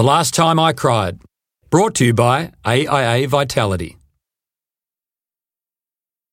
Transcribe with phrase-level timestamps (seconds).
[0.00, 1.20] The Last Time I Cried.
[1.68, 3.98] Brought to you by AIA Vitality.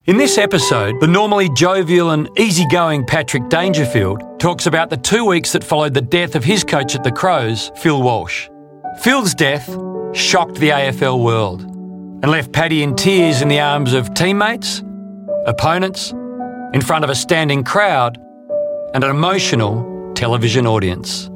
[0.06, 5.52] In this episode, the normally jovial and easygoing Patrick Dangerfield talks about the two weeks
[5.52, 8.48] that followed the death of his coach at the Crows, Phil Walsh.
[9.02, 9.68] Phil's death
[10.16, 14.82] shocked the AFL world and left Paddy in tears in the arms of teammates,
[15.46, 16.12] opponents,
[16.74, 18.18] in front of a standing crowd,
[18.94, 21.30] and an emotional television audience.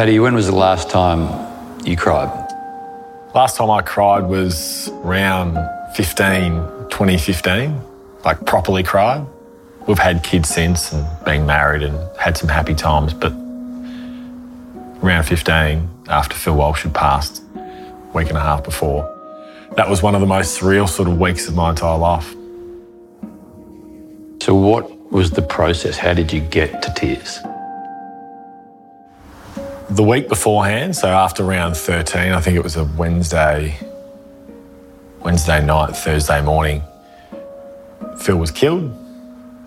[0.00, 1.28] Paddy, when was the last time
[1.84, 2.30] you cried?
[3.34, 5.58] Last time I cried was around
[5.94, 6.52] 15,
[6.88, 7.78] 2015,
[8.24, 9.26] like properly cried.
[9.86, 13.34] We've had kids since and been married and had some happy times, but
[15.04, 19.04] around 15, after Phil Walsh had passed, a week and a half before,
[19.76, 22.34] that was one of the most surreal sort of weeks of my entire life.
[24.40, 25.98] So, what was the process?
[25.98, 27.38] How did you get to tears?
[29.90, 33.76] The week beforehand, so after round 13, I think it was a Wednesday,
[35.18, 36.82] Wednesday night, Thursday morning,
[38.20, 38.96] Phil was killed.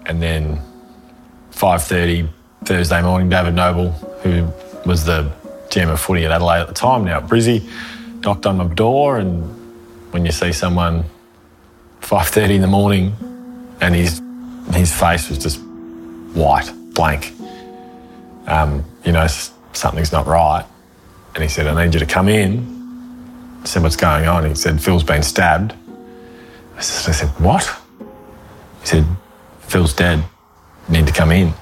[0.06, 0.62] And then
[1.52, 2.30] 5.30
[2.64, 4.48] Thursday morning, David Noble, who
[4.86, 5.30] was the
[5.68, 7.70] GM of footy at Adelaide at the time, now at Brizzy,
[8.24, 9.44] knocked on my door and
[10.14, 11.04] when you see someone
[12.00, 13.14] 5.30 in the morning
[13.82, 14.22] and his,
[14.72, 15.60] his face was just
[16.34, 17.34] white, blank,
[18.48, 19.28] um, you know,
[19.74, 20.66] something's not right.
[21.36, 23.60] And he said, I need you to come in.
[23.64, 24.46] I said, what's going on?
[24.46, 25.74] He said, Phil's been stabbed.
[26.76, 27.64] I said, what?
[28.82, 29.06] He said,
[29.62, 30.24] Phil's dead.
[30.90, 31.54] Need to come in.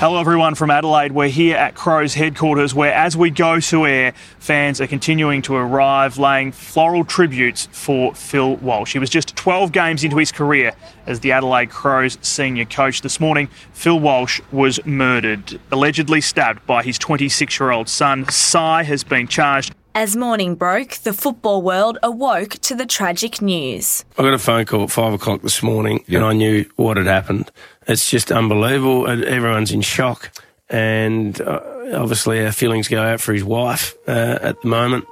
[0.00, 1.12] Hello, everyone from Adelaide.
[1.12, 5.54] We're here at Crows headquarters, where as we go to air, fans are continuing to
[5.54, 8.94] arrive, laying floral tributes for Phil Walsh.
[8.94, 10.72] He was just 12 games into his career
[11.06, 13.02] as the Adelaide Crows senior coach.
[13.02, 18.26] This morning, Phil Walsh was murdered, allegedly stabbed by his 26 year old son.
[18.30, 19.74] Cy has been charged.
[19.92, 24.04] As morning broke, the football world awoke to the tragic news.
[24.16, 27.06] I got a phone call at five o'clock this morning and I knew what had
[27.06, 27.50] happened.
[27.88, 29.08] It's just unbelievable.
[29.08, 30.30] Everyone's in shock.
[30.68, 31.60] And uh,
[31.94, 35.06] obviously, our feelings go out for his wife uh, at the moment.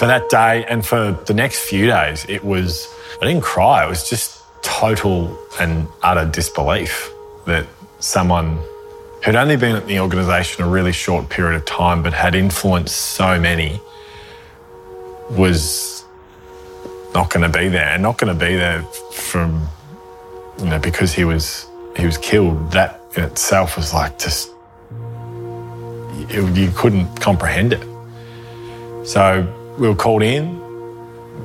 [0.00, 2.88] For that day and for the next few days, it was,
[3.22, 3.84] I didn't cry.
[3.84, 7.08] It was just total and utter disbelief
[7.46, 7.66] that
[8.00, 8.58] someone
[9.24, 12.94] who'd only been at the organisation a really short period of time but had influenced
[12.94, 13.80] so many
[15.30, 16.04] was
[17.14, 17.88] not going to be there.
[17.88, 18.82] And not going to be there
[19.12, 19.66] from
[20.58, 22.72] you know because he was he was killed.
[22.72, 24.50] That in itself was like just
[26.28, 27.86] you couldn't comprehend it.
[29.06, 29.46] So
[29.78, 30.60] we were called in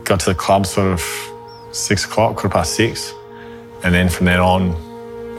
[0.03, 1.01] got to the club sort of
[1.71, 3.13] six o'clock quarter past six.
[3.83, 4.88] And then from then on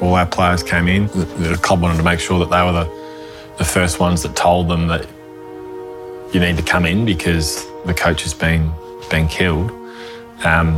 [0.01, 1.07] all our players came in.
[1.09, 4.35] The, the club wanted to make sure that they were the, the first ones that
[4.35, 5.07] told them that
[6.33, 8.73] you need to come in because the coach has been
[9.11, 9.71] been killed.
[10.45, 10.77] Um,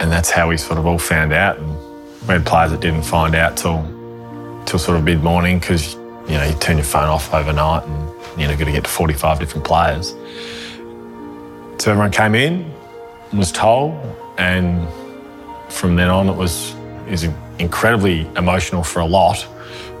[0.00, 1.58] and that's how we sort of all found out.
[1.58, 1.76] And
[2.22, 3.82] we had players that didn't find out till
[4.66, 5.94] till sort of mid morning because
[6.28, 8.90] you know you turn your phone off overnight and you know got to get to
[8.90, 10.14] 45 different players.
[11.78, 12.72] So everyone came in,
[13.32, 13.92] was told,
[14.38, 14.86] and
[15.82, 16.70] from then on, it was,
[17.06, 17.24] it was
[17.58, 19.44] incredibly emotional for a lot,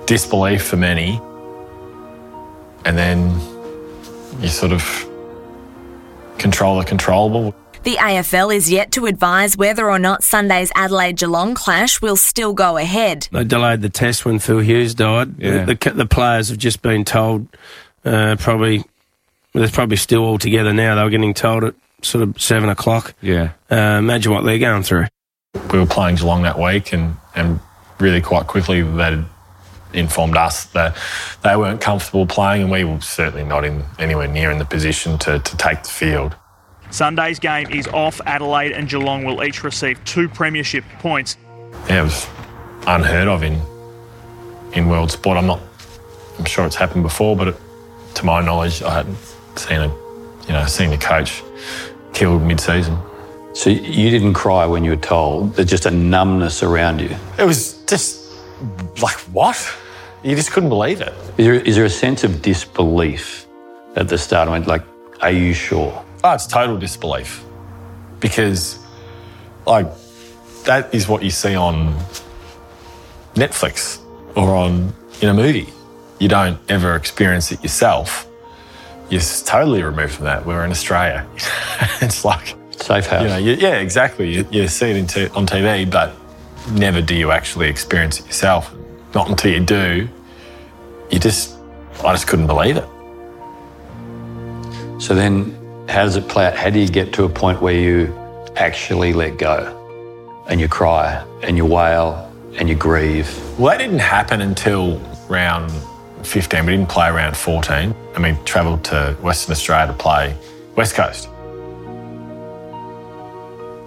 [0.06, 1.20] disbelief for many,
[2.84, 3.30] and then
[4.40, 4.82] you sort of
[6.38, 7.52] control the controllable.
[7.82, 12.52] The AFL is yet to advise whether or not Sunday's Adelaide Geelong clash will still
[12.52, 13.26] go ahead.
[13.32, 15.34] They delayed the test when Phil Hughes died.
[15.36, 15.64] Yeah.
[15.64, 17.48] The, the, the players have just been told,
[18.04, 18.84] uh, probably,
[19.52, 20.94] they're probably still all together now.
[20.94, 23.14] They were getting told at sort of seven o'clock.
[23.20, 23.54] Yeah.
[23.68, 25.06] Uh, imagine what they're going through.
[25.72, 27.60] We were playing Geelong that week, and, and
[27.98, 29.22] really quite quickly they
[29.92, 30.96] informed us that
[31.42, 35.18] they weren't comfortable playing, and we were certainly not in anywhere near in the position
[35.18, 36.34] to, to take the field.
[36.90, 38.20] Sunday's game is off.
[38.26, 41.36] Adelaide and Geelong will each receive two premiership points.
[41.88, 42.26] Yeah, it was
[42.86, 43.60] unheard of in
[44.72, 45.36] in world sport.
[45.36, 45.60] I'm not.
[46.38, 47.56] I'm sure it's happened before, but it,
[48.14, 49.18] to my knowledge, I hadn't
[49.56, 49.88] seen a
[50.46, 51.42] you know senior coach
[52.12, 52.98] killed mid-season.
[53.54, 55.54] So you didn't cry when you were told.
[55.54, 57.14] There's just a numbness around you.
[57.38, 58.32] It was just
[59.02, 59.56] like what?
[60.22, 61.12] You just couldn't believe it.
[61.36, 63.46] Is there, is there a sense of disbelief
[63.96, 64.48] at the start?
[64.48, 64.82] I mean, like,
[65.20, 66.04] are you sure?
[66.24, 67.44] Oh, it's total disbelief
[68.20, 68.78] because,
[69.66, 69.86] like,
[70.64, 71.94] that is what you see on
[73.34, 74.00] Netflix
[74.36, 75.68] or on in a movie.
[76.20, 78.28] You don't ever experience it yourself.
[79.10, 80.46] You're totally removed from that.
[80.46, 81.26] We're in Australia.
[82.00, 83.22] it's like Safe house.
[83.22, 84.34] You know, you, yeah, exactly.
[84.34, 86.14] You, you see it t- on TV, but
[86.72, 88.74] never do you actually experience it yourself.
[89.14, 90.08] Not until you do,
[91.10, 91.56] you just,
[92.04, 92.88] I just couldn't believe it.
[95.00, 95.54] So then,
[95.88, 96.56] how does it play out?
[96.56, 98.12] How do you get to a point where you
[98.56, 99.78] actually let go
[100.48, 103.28] and you cry and you wail and you grieve?
[103.58, 105.72] Well, that didn't happen until round
[106.22, 106.66] 15.
[106.66, 107.94] We didn't play around 14.
[108.14, 110.36] I mean, travelled to Western Australia to play
[110.76, 111.28] West Coast.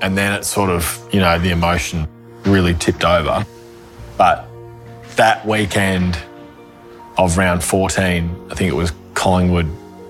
[0.06, 2.08] And then it sort of, you know, the emotion
[2.44, 3.44] really tipped over.
[4.18, 4.48] But
[5.16, 6.16] that weekend
[7.18, 9.66] of round 14, I think it was Collingwood,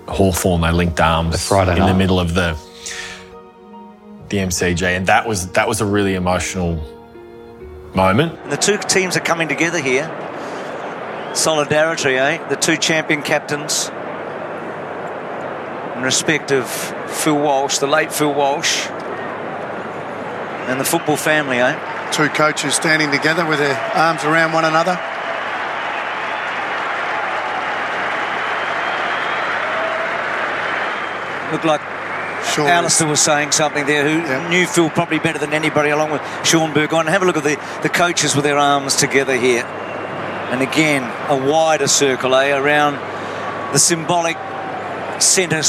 [0.10, 1.88] Hawthorn, they linked arms The Friday in night.
[1.94, 2.58] the middle of the
[4.28, 6.84] the MCG, and that was that was a really emotional
[7.94, 8.50] moment.
[8.50, 10.08] The two teams are coming together here.
[11.34, 12.46] Solidarity, eh?
[12.50, 13.90] The two champion captains.
[15.96, 16.68] In respect of
[17.10, 18.88] Phil Walsh, the late Phil Walsh.
[20.68, 21.76] And the football family, eh?
[22.12, 25.00] Two coaches standing together with their arms around one another.
[31.52, 31.82] Looked like
[32.54, 32.68] Sure.
[32.68, 34.48] Alastair was saying something there who Yeah.
[34.50, 37.08] knew Phil probably better than anybody, along with Shaun Burgoyne.
[37.08, 39.66] Have a look at the, the coaches with their arms together here.
[40.52, 43.00] And again, a wider circle, eh, around
[43.74, 44.38] the symbolic
[45.20, 45.64] centre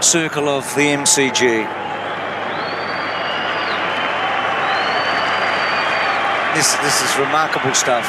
[0.00, 1.66] circle of the MCG.
[6.62, 8.06] This, this is remarkable stuff.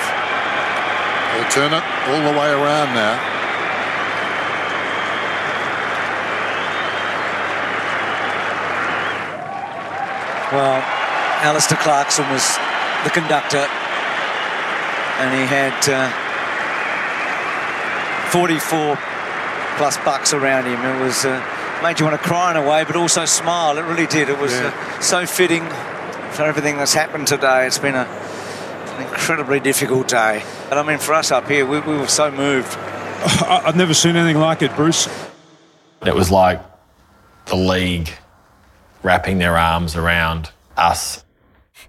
[1.33, 3.17] They'll turn it all the way around now.
[10.51, 10.83] Well,
[11.41, 12.45] Alastair Clarkson was
[13.03, 13.65] the conductor,
[15.17, 16.11] and he had uh,
[18.29, 18.99] 44
[19.77, 20.79] plus bucks around him.
[20.79, 21.43] It was uh,
[21.81, 23.79] made you want to cry in a way, but also smile.
[23.79, 24.29] It really did.
[24.29, 25.67] It was uh, so fitting
[26.33, 27.65] for everything that's happened today.
[27.65, 28.07] It's been a,
[28.95, 30.43] an incredibly difficult day.
[30.69, 32.75] And I mean, for us up here, we, we were so moved.
[32.77, 35.07] I- I've never seen anything like it, Bruce.
[36.05, 36.61] It was like
[37.45, 38.09] the league
[39.01, 41.23] wrapping their arms around us.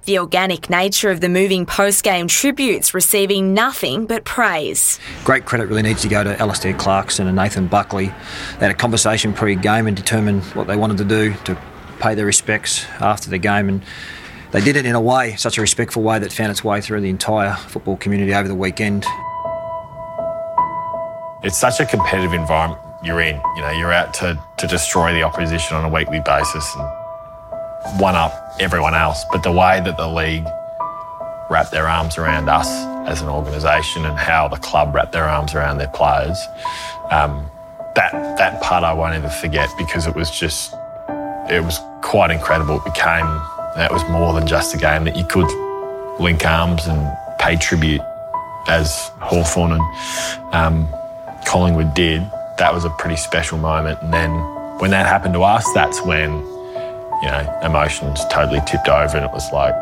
[0.05, 5.01] The organic nature of the moving post game tributes receiving nothing but praise.
[5.25, 8.07] great credit really needs to go to Alastair Clarkson and Nathan Buckley.
[8.07, 11.57] They had a conversation pre-game and determined what they wanted to do to
[12.01, 13.83] pay their respects after the game, and
[14.55, 17.01] they did it in a way, such a respectful way that found its way through
[17.01, 19.05] the entire football community over the weekend.
[21.43, 23.35] It's such a competitive environment you're in.
[23.57, 28.15] You know, you're out to, to destroy the opposition on a weekly basis and one
[28.15, 29.25] up everyone else.
[29.33, 30.47] But the way that the league
[31.51, 32.69] wrapped their arms around us
[33.09, 36.39] as an organisation and how the club wrapped their arms around their players,
[37.11, 37.51] um,
[37.97, 40.75] that that part I won't ever forget because it was just
[41.51, 42.77] it was quite incredible.
[42.77, 43.27] It became
[43.77, 45.51] that was more than just a game that you could
[46.21, 48.01] link arms and pay tribute
[48.69, 50.89] as Hawthorn and um,
[51.45, 52.23] Collingwood did.
[52.59, 54.01] That was a pretty special moment.
[54.01, 54.31] And then
[54.79, 59.33] when that happened to us, that's when, you know, emotions totally tipped over and it
[59.33, 59.75] was like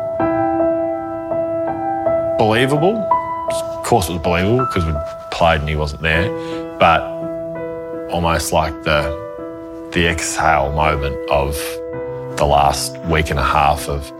[2.37, 2.97] believable.
[2.97, 4.93] Of course, it was believable because we
[5.31, 6.29] played and he wasn't there,
[6.79, 7.01] but
[8.09, 9.21] almost like the
[9.93, 11.55] the exhale moment of
[12.37, 14.11] the last week and a half of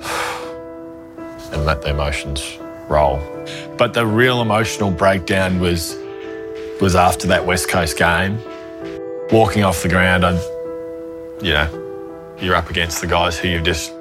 [1.52, 2.58] and let the emotions
[2.88, 3.20] roll.
[3.78, 5.96] But the real emotional breakdown was
[6.80, 8.38] was after that West Coast game.
[9.30, 10.32] Walking off the ground, I,
[11.40, 13.92] you know, you're up against the guys who you've just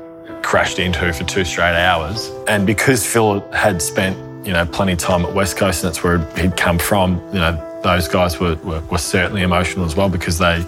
[0.42, 2.30] crashed into for two straight hours.
[2.48, 6.04] And because Phil had spent, you know, plenty of time at West Coast and that's
[6.04, 10.10] where he'd come from, you know, those guys were, were, were certainly emotional as well
[10.10, 10.64] because they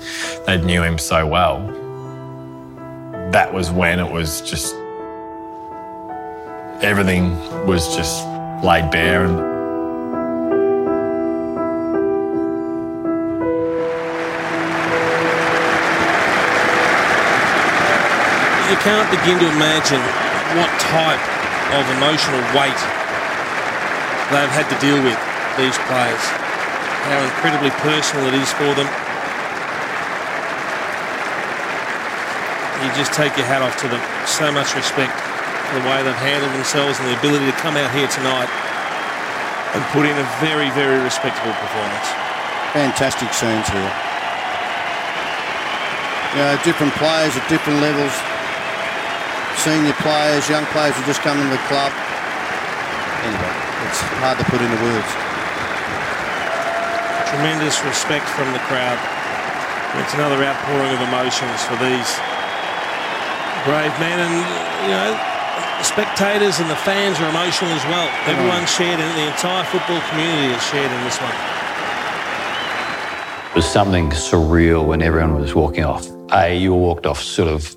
[0.46, 1.60] they knew him so well.
[3.32, 4.76] That was when it was just
[6.84, 7.32] everything
[7.66, 8.26] was just
[8.64, 9.54] laid bare and
[18.74, 20.02] You can't begin to imagine
[20.58, 21.22] what type
[21.78, 22.82] of emotional weight
[24.34, 25.20] they've had to deal with,
[25.58, 26.24] these players.
[27.06, 29.03] How incredibly personal it is for them.
[32.84, 34.04] You just take your hat off to them.
[34.28, 35.16] So much respect
[35.72, 38.52] for the way they've handled themselves and the ability to come out here tonight
[39.72, 42.08] and put in a very, very respectable performance.
[42.76, 43.94] Fantastic scenes here.
[46.36, 48.12] You know, different players at different levels.
[49.64, 51.96] Senior players, young players who just come into the club.
[53.24, 53.56] Anyway,
[53.88, 55.12] it's hard to put into words.
[57.32, 59.00] Tremendous respect from the crowd.
[60.04, 62.12] It's another outpouring of emotions for these
[63.66, 64.36] brave man, and
[64.86, 65.12] you know
[65.78, 68.08] the spectators and the fans are emotional as well.
[68.28, 69.16] Everyone shared in.
[69.16, 71.34] The entire football community is shared in this one.
[73.52, 76.08] It was something surreal when everyone was walking off.
[76.34, 77.76] A, you all walked off sort of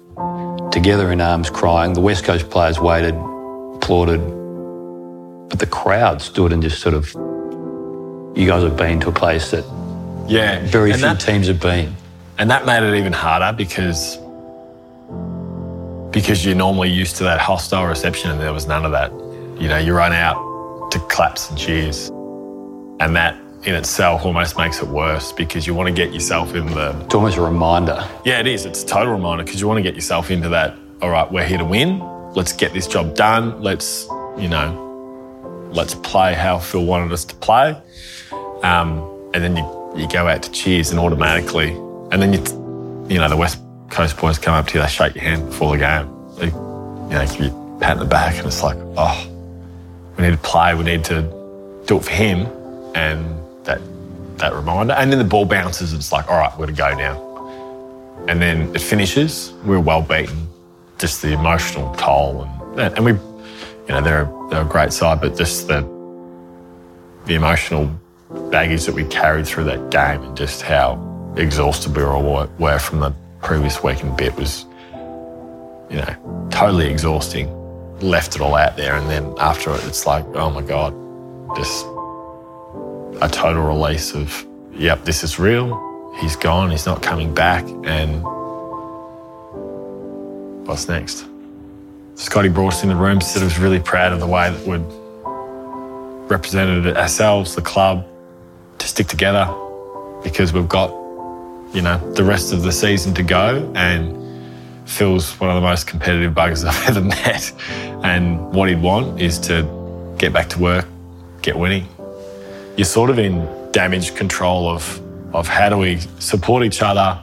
[0.70, 1.92] together in arms crying.
[1.92, 3.14] The West Coast players waited,
[3.74, 4.20] applauded.
[5.50, 7.12] But the crowd stood and just sort of,
[8.36, 9.64] you guys have been to a place that
[10.28, 10.60] Yeah.
[10.66, 11.94] very and few that- teams have been.
[12.38, 14.18] And that made it even harder because
[16.16, 19.12] because you're normally used to that hostile reception and there was none of that.
[19.60, 22.08] You know, you run out to claps and cheers.
[23.00, 26.68] And that in itself almost makes it worse because you want to get yourself in
[26.68, 28.02] the It's almost a reminder.
[28.24, 28.64] Yeah, it is.
[28.64, 31.44] It's a total reminder because you want to get yourself into that, all right, we're
[31.44, 31.98] here to win.
[32.32, 33.60] Let's get this job done.
[33.60, 34.06] Let's,
[34.38, 37.76] you know, let's play how Phil wanted us to play.
[38.62, 41.72] Um, and then you, you go out to cheers and automatically,
[42.10, 42.40] and then you,
[43.06, 45.76] you know, the West Coast boys come up to you, they shake your hand before
[45.76, 46.06] the game.
[46.36, 49.30] They, you know, give you a pat in the back, and it's like, oh,
[50.16, 50.74] we need to play.
[50.74, 51.22] We need to
[51.86, 52.46] do it for him.
[52.94, 53.80] And that
[54.38, 54.94] that reminder.
[54.94, 57.22] And then the ball bounces, and it's like, all right, we're to go now.
[58.28, 59.52] And then it finishes.
[59.64, 60.48] We're well beaten.
[60.98, 63.20] Just the emotional toll, and and we, you
[63.88, 65.82] know, they're they're a great side, but just the
[67.26, 67.90] the emotional
[68.50, 70.98] baggage that we carried through that game, and just how
[71.36, 73.14] exhausted we were from the
[73.46, 74.66] previous week and bit was,
[75.88, 77.48] you know, totally exhausting.
[78.00, 80.92] Left it all out there, and then after it, it's like, oh my god,
[81.56, 81.86] just
[83.22, 85.80] a total release of, yep, this is real.
[86.20, 86.70] He's gone.
[86.70, 87.64] He's not coming back.
[87.84, 88.22] And
[90.66, 91.24] what's next?
[92.16, 94.66] Scotty brought us in the room, said he was really proud of the way that
[94.66, 94.84] we'd
[96.28, 98.04] represented ourselves, the club,
[98.78, 99.46] to stick together
[100.24, 100.90] because we've got,
[101.72, 103.70] you know, the rest of the season to go.
[103.74, 104.16] And
[104.88, 107.52] Phil's one of the most competitive buggers I've ever met.
[108.04, 110.86] And what he'd want is to get back to work,
[111.42, 111.86] get winning.
[112.76, 115.00] You're sort of in damage control of,
[115.34, 117.20] of how do we support each other.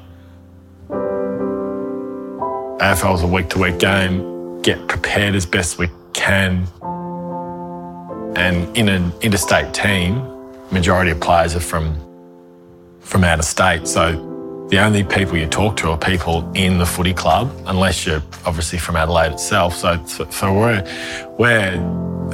[2.80, 6.68] AFL's a week to week game, get prepared as best we can.
[8.36, 10.22] And in an interstate team,
[10.72, 12.00] majority of players are from
[13.02, 13.88] from out of state.
[13.88, 14.33] So
[14.70, 18.80] the only people you talk to are people in the footy club, unless you're obviously
[18.80, 19.76] from Adelaide itself.
[19.76, 20.84] So, so we're
[21.38, 21.76] we're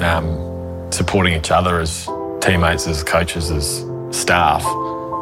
[0.01, 2.07] um, supporting each other as
[2.41, 4.63] teammates, as coaches, as staff,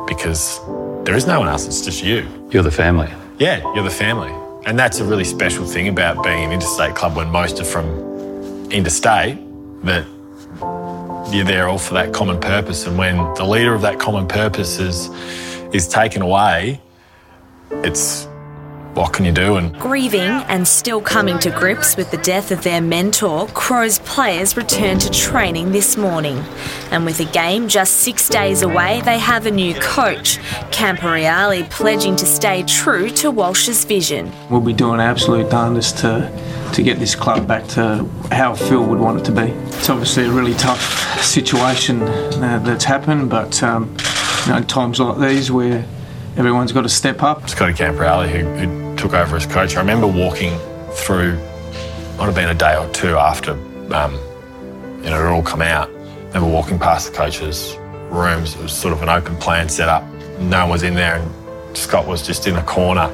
[0.08, 0.60] because
[1.06, 1.66] there is no one else.
[1.66, 2.28] It's just you.
[2.52, 3.10] You're the family.
[3.40, 4.34] Yeah, you're the family.
[4.66, 8.70] And that's a really special thing about being an interstate club when most are from
[8.70, 9.38] interstate,
[9.84, 10.06] that
[11.32, 12.86] you're there all for that common purpose.
[12.86, 15.10] And when the leader of that common purpose is,
[15.74, 16.82] is taken away,
[17.72, 18.28] it's
[18.98, 19.58] what can you do?
[19.58, 24.58] And Grieving and still coming to grips with the death of their mentor, Crows players
[24.58, 26.44] returned to training this morning.
[26.90, 30.40] And with a game just six days away, they have a new coach,
[30.72, 34.32] Camporeale pledging to stay true to Walsh's vision.
[34.50, 36.32] We'll be doing absolute darndest to
[36.74, 39.52] to get this club back to how Phil would want it to be.
[39.78, 43.96] It's obviously a really tough situation uh, that's happened, but um,
[44.46, 45.86] you know, times like these where
[46.38, 47.50] everyone's got to step up.
[47.50, 50.58] Scotty Camporeale, who, who took over as coach, I remember walking
[50.92, 51.36] through,
[52.18, 53.52] might have been a day or two after,
[53.94, 54.14] um,
[55.04, 55.90] you know, it all come out.
[55.90, 57.76] I remember walking past the coaches'
[58.10, 58.56] rooms.
[58.56, 60.04] It was sort of an open plan set up.
[60.40, 63.10] No one was in there, and Scott was just in a corner,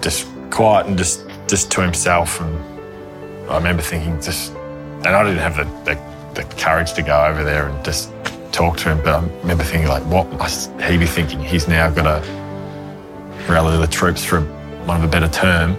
[0.00, 2.40] just quiet and just just to himself.
[2.40, 5.94] And I remember thinking, just, and I didn't have the,
[6.34, 8.12] the, the courage to go over there and just
[8.52, 11.40] talk to him, but I remember thinking, like, what must he be thinking?
[11.40, 14.40] He's now got to rally the troops, for
[14.86, 15.72] want of a better term,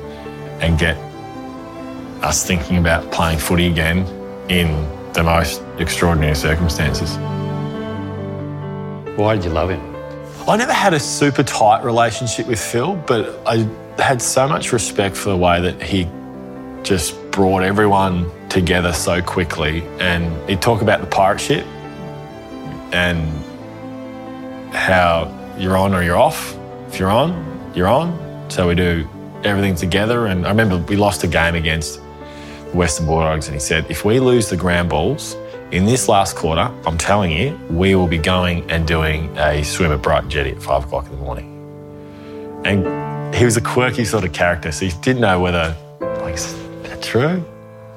[0.61, 0.97] and get
[2.23, 3.99] us thinking about playing footy again
[4.49, 4.67] in
[5.13, 7.17] the most extraordinary circumstances.
[9.17, 9.81] Why did you love him?
[10.47, 13.67] I never had a super tight relationship with Phil, but I
[14.01, 16.07] had so much respect for the way that he
[16.83, 19.83] just brought everyone together so quickly.
[19.99, 21.65] And he'd talk about the pirate ship
[22.91, 23.27] and
[24.73, 26.57] how you're on or you're off.
[26.87, 28.47] If you're on, you're on.
[28.49, 29.07] So we do
[29.43, 30.27] everything together.
[30.27, 34.05] And I remember we lost a game against the Western Bulldogs, and he said, if
[34.05, 35.35] we lose the ground balls
[35.71, 39.91] in this last quarter, I'm telling you, we will be going and doing a swim
[39.91, 41.47] at Brighton Jetty at five o'clock in the morning.
[42.65, 46.53] And he was a quirky sort of character, so he didn't know whether, like, is
[46.83, 47.43] that true?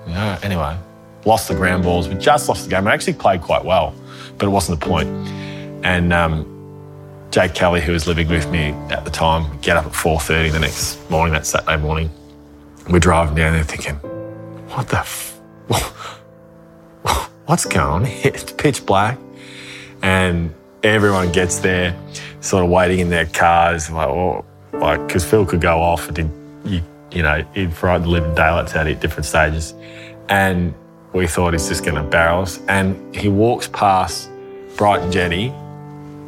[0.06, 0.38] No.
[0.42, 0.76] Anyway,
[1.24, 2.08] lost the ground balls.
[2.08, 2.84] We just lost the game.
[2.84, 3.94] We actually played quite well,
[4.42, 5.08] but it wasn't the point.
[5.84, 9.92] And um, Jake Kelly, who was living with me at the time, get up at
[9.92, 12.10] 4.30 the next morning, that Saturday morning.
[12.90, 13.94] We're driving down there thinking,
[14.70, 15.40] what the, f-
[17.46, 18.06] what's going on?
[18.24, 19.16] It's pitch black.
[20.02, 21.96] And everyone gets there,
[22.40, 26.16] sort of waiting in their cars, like, oh, like, because Phil could go off and
[26.16, 26.30] did,
[26.64, 26.82] you,
[27.12, 29.72] you know, he'd frighten the living daylights out at different stages.
[30.28, 30.74] And
[31.12, 32.60] we thought he's just going to barrel us.
[32.66, 34.30] And he walks past
[34.76, 35.50] Brighton Jetty,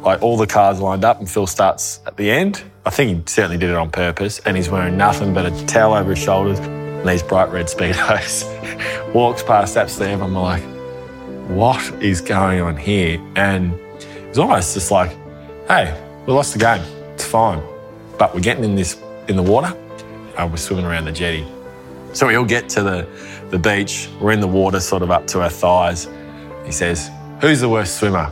[0.01, 2.63] like all the cars lined up, and Phil starts at the end.
[2.85, 4.39] I think he certainly did it on purpose.
[4.39, 8.45] And he's wearing nothing but a towel over his shoulders and these bright red Speedos.
[9.13, 10.61] walks past that stand, I'm like,
[11.49, 13.19] what is going on here?
[13.35, 13.73] And
[14.27, 15.11] it's almost just like,
[15.67, 16.81] hey, we lost the game.
[17.13, 17.63] It's fine.
[18.19, 19.75] But we're getting in this in the water.
[20.37, 21.45] Uh, we're swimming around the jetty.
[22.13, 23.07] So we all get to the,
[23.49, 24.09] the beach.
[24.19, 26.07] We're in the water, sort of up to our thighs.
[26.65, 27.09] He says,
[27.41, 28.31] Who's the worst swimmer?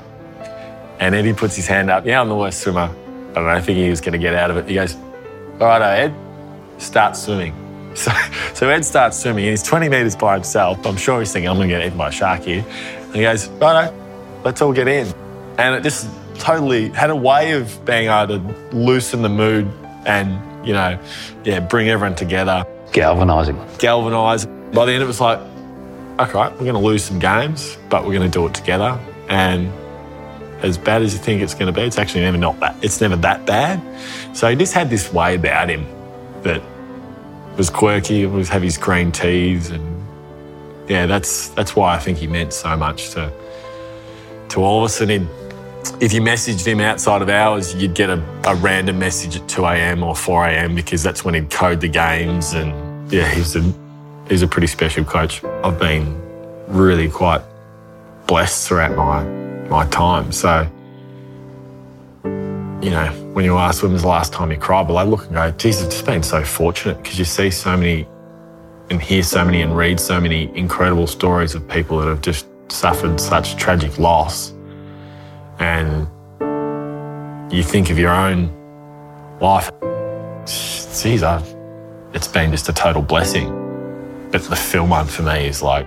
[1.00, 2.06] And Eddie puts his hand up.
[2.06, 2.90] Yeah, I'm the worst swimmer.
[2.90, 4.68] I don't know, I think he was going to get out of it.
[4.68, 4.96] He goes,
[5.60, 6.16] All right, Ed,
[6.78, 7.60] start swimming.
[7.96, 8.12] So,
[8.56, 10.84] so Ed starts swimming and he's 20 metres by himself.
[10.84, 12.66] I'm sure he's thinking, I'm going to get eaten by a shark here.
[12.68, 13.94] And he goes, Righto,
[14.44, 15.14] let's all get in.
[15.60, 19.72] And it just totally had a way of being able to loosen the mood
[20.08, 21.00] and, you know,
[21.44, 22.66] yeah, bring everyone together.
[22.94, 23.60] Galvanising.
[23.78, 24.48] Galvanise.
[24.74, 25.40] By the end, it was like,
[26.24, 29.00] okay, we're going to lose some games, but we're going to do it together.
[29.30, 29.72] And
[30.64, 32.76] as bad as you think it's going to be, it's actually never not that.
[32.84, 33.82] It's never that bad.
[34.36, 35.86] So he just had this way about him
[36.44, 36.62] that
[37.58, 38.20] was quirky.
[38.20, 40.06] He was have his green teas, and
[40.88, 43.32] yeah, that's that's why I think he meant so much to
[44.50, 45.02] to all of us.
[45.02, 45.12] And
[46.02, 49.66] if you messaged him outside of hours, you'd get a, a random message at 2
[49.66, 50.04] a.m.
[50.04, 50.76] or 4 a.m.
[50.76, 52.54] because that's when he'd code the games.
[52.54, 53.74] And yeah, he's a
[54.30, 55.44] he's a pretty special coach.
[55.44, 56.20] I've been
[56.68, 57.42] really quite
[58.28, 59.24] blessed throughout my
[59.70, 60.32] my time.
[60.32, 60.70] So,
[62.24, 65.34] you know, when you ask was the last time you cried, well, I look and
[65.34, 68.08] go, geez, I've just been so fortunate because you see so many
[68.90, 72.46] and hear so many and read so many incredible stories of people that have just
[72.70, 74.54] suffered such tragic loss.
[75.60, 76.08] And
[77.52, 78.52] you think of your own
[79.40, 79.72] life,
[80.46, 81.56] geez, I've,
[82.14, 83.63] it's been just a total blessing.
[84.34, 85.86] But the Phil one for me is like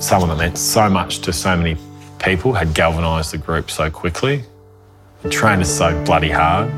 [0.00, 1.76] someone that meant so much to so many
[2.20, 4.44] people, had galvanised the group so quickly,
[5.28, 6.70] trained us so bloody hard.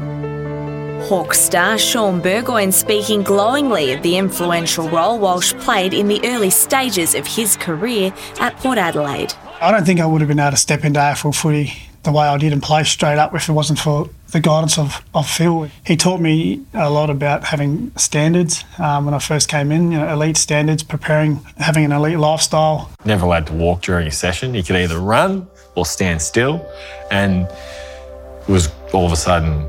[1.09, 6.48] Hawk star Shaun Burgoyne speaking glowingly of the influential role Walsh played in the early
[6.48, 9.35] stages of his career at Port Adelaide.
[9.61, 12.26] I don't think I would have been able to step into AFL footy the way
[12.26, 15.69] I did and play straight up if it wasn't for the guidance of, of Phil.
[15.85, 19.99] He taught me a lot about having standards um, when I first came in, you
[19.99, 22.90] know, elite standards, preparing, having an elite lifestyle.
[23.05, 24.55] Never allowed to walk during a session.
[24.55, 26.64] He could either run or stand still.
[27.11, 29.69] And it was all of a sudden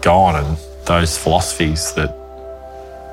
[0.00, 0.36] gone.
[0.44, 2.10] And those philosophies that,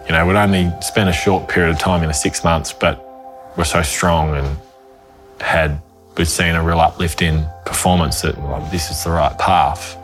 [0.05, 3.07] you know, would only spend a short period of time in a six months, but
[3.57, 4.57] were so strong and
[5.39, 5.81] had
[6.17, 9.97] we'd seen a real uplift in performance that well, this is the right path,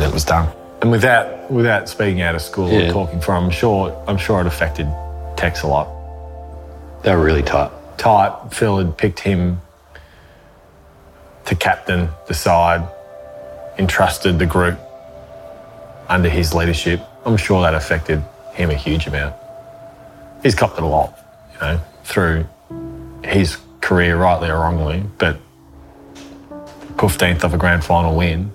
[0.00, 0.48] and it was done.
[0.82, 2.88] And without without speaking out of school Yeah.
[2.90, 4.86] or talking from, I'm sure I'm sure it affected
[5.36, 5.88] Tex a lot.
[7.02, 7.70] They were really tight.
[7.98, 8.32] Tight.
[8.50, 9.60] Phil had picked him
[11.46, 12.82] to captain the side,
[13.78, 14.78] entrusted the group
[16.08, 17.00] under his leadership.
[17.24, 19.34] I'm sure that affected him a huge amount.
[20.42, 21.16] He's copped it a lot,
[21.54, 22.46] you know, through
[23.24, 25.36] his career, rightly or wrongly, but
[26.96, 28.52] 15th of a grand final win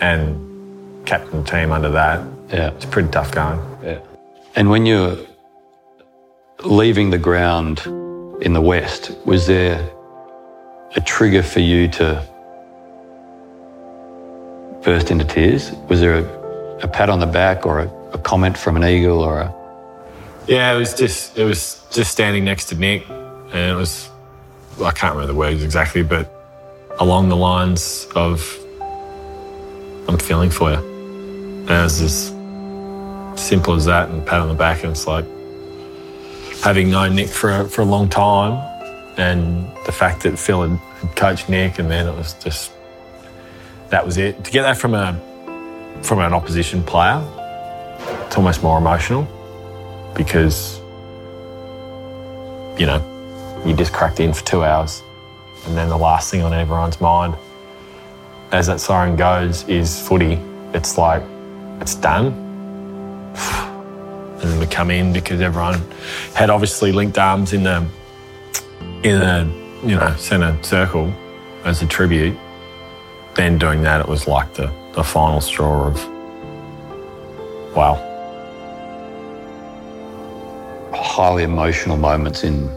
[0.00, 2.20] and captain the team under that,
[2.52, 2.68] Yeah.
[2.68, 3.60] it's pretty tough going.
[3.82, 3.98] Yeah.
[4.56, 5.16] And when you're
[6.64, 7.80] leaving the ground
[8.40, 9.78] in the West, was there
[10.96, 12.22] a trigger for you to
[14.82, 15.72] burst into tears?
[15.88, 19.20] Was there a, a pat on the back or a, a comment from an eagle
[19.20, 19.54] or a.
[20.46, 24.08] Yeah, it was just it was just standing next to Nick, and it was
[24.82, 26.32] I can't remember the words exactly, but
[27.00, 28.40] along the lines of
[30.08, 32.34] "I'm feeling for you," and it was as
[33.40, 35.24] simple as that, and pat on the back, and it's like
[36.62, 38.54] having known Nick for for a long time,
[39.16, 40.78] and the fact that Phil had
[41.16, 42.72] coached Nick, and then it was just
[43.90, 44.42] that was it.
[44.44, 45.14] To get that from a
[46.02, 47.22] from an opposition player,
[48.26, 49.26] it's almost more emotional
[50.14, 50.78] because,
[52.78, 53.02] you know,
[53.66, 55.02] you just cracked in for two hours.
[55.66, 57.34] And then the last thing on everyone's mind
[58.52, 60.38] as that siren goes is footy.
[60.72, 61.22] It's like,
[61.80, 62.32] it's done.
[64.40, 65.82] And we come in because everyone
[66.32, 67.84] had obviously linked arms in the,
[69.02, 69.52] in the,
[69.84, 71.12] you know, centre circle
[71.64, 72.38] as a tribute.
[73.34, 75.96] Then doing that, it was like the, the final straw of,
[77.74, 78.08] wow.
[81.18, 82.72] highly emotional moments in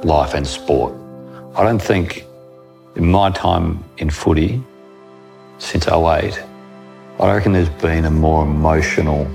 [0.00, 0.94] life and sport.
[1.54, 2.24] I don't think
[2.96, 4.62] in my time in footy
[5.62, 6.42] since 08,
[7.20, 9.30] I reckon there's been a more emotional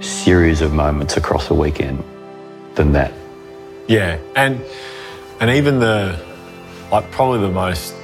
[0.00, 2.02] series of moments across the weekend
[2.74, 3.12] than that.
[3.86, 4.60] Yeah, and
[5.40, 6.18] and even the
[6.90, 7.94] like probably the most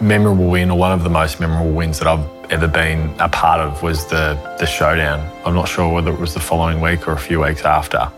[0.00, 3.60] memorable win or one of the most memorable wins that I've ever been a part
[3.60, 5.18] of was the the showdown.
[5.46, 8.12] I'm not sure whether it was the following week or a few weeks after.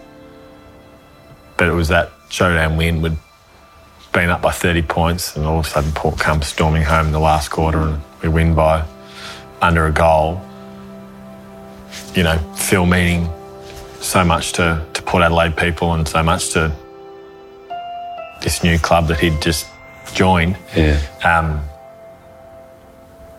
[1.56, 3.16] But it was that showdown win we'd
[4.12, 7.12] been up by 30 points and all of a sudden Port comes storming home in
[7.12, 8.86] the last quarter and we win by
[9.60, 10.40] under a goal.
[12.14, 13.28] You know, Phil meaning
[14.00, 16.74] so much to, to Port Adelaide people and so much to
[18.42, 19.66] this new club that he'd just
[20.12, 20.58] joined.
[20.76, 21.00] Yeah.
[21.24, 21.60] Um,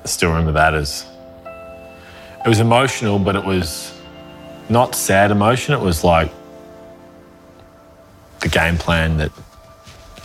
[0.04, 1.06] I still remember that as
[2.44, 3.98] it was emotional, but it was
[4.70, 5.74] not sad emotion.
[5.74, 6.32] It was like
[8.40, 9.32] the game plan that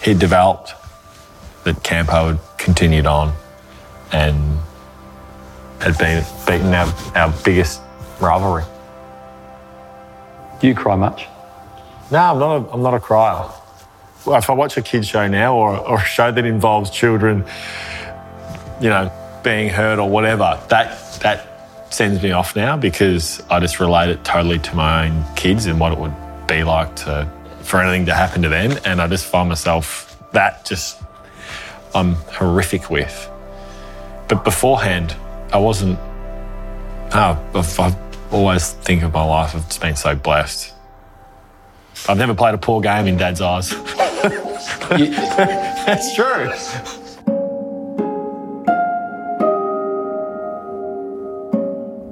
[0.03, 0.75] he'd developed,
[1.65, 3.35] that Campo had continued on,
[4.13, 4.59] and
[5.81, 7.81] had been beaten our, our biggest
[8.21, 8.65] rivalry.
[10.61, 11.27] Do you cry much?
[12.11, 13.49] No, I'm not a, I'm not a crier.
[14.27, 17.45] Well, if I watch a kids show now or, or a show that involves children,
[18.81, 19.13] you know,
[19.45, 21.49] being hurt or whatever, that that
[21.91, 25.79] sends me off now because I just relate it totally to my own kids and
[25.81, 26.15] what it would
[26.47, 27.31] be like to
[27.63, 31.01] for anything to happen to them, and I just find myself that just
[31.95, 33.31] I'm horrific with.
[34.29, 35.17] But beforehand,
[35.53, 35.99] I wasn't.
[37.13, 37.97] Oh, I've, I've
[38.33, 39.55] always think of my life.
[39.55, 40.75] I've just been so blessed.
[42.09, 43.71] I've never played a poor game in Dad's eyes.
[44.89, 47.08] That's true.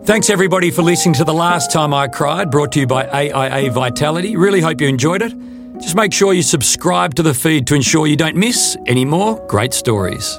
[0.07, 3.73] Thanks everybody for listening to The Last Time I Cried, brought to you by AIA
[3.73, 4.37] Vitality.
[4.37, 5.35] Really hope you enjoyed it.
[5.81, 9.45] Just make sure you subscribe to the feed to ensure you don't miss any more
[9.49, 10.38] great stories.